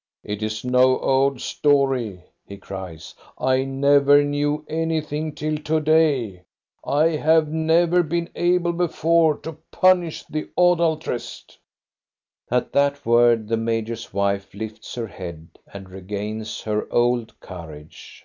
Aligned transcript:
"It 0.24 0.42
is 0.42 0.64
no 0.64 0.98
old 0.98 1.42
story," 1.42 2.24
he 2.48 2.56
cries." 2.56 3.14
I 3.38 3.64
never 3.64 4.24
knew 4.24 4.64
anything 4.66 5.34
till 5.34 5.58
to 5.58 5.78
day. 5.78 6.44
I 6.86 7.08
have 7.08 7.48
never 7.48 8.02
been 8.02 8.30
able 8.34 8.72
before 8.72 9.36
to 9.40 9.58
punish 9.70 10.24
the 10.24 10.48
adulteress." 10.56 11.44
At 12.50 12.72
that 12.72 13.04
word 13.04 13.48
the 13.48 13.58
major's 13.58 14.10
wife 14.14 14.54
lifts 14.54 14.94
her 14.94 15.08
head 15.08 15.48
and 15.70 15.90
regains 15.90 16.62
her 16.62 16.90
old 16.90 17.38
courage. 17.38 18.24